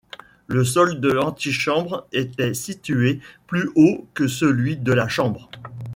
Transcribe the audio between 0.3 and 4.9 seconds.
Le sol de l'antichambre était situé plus haut que celui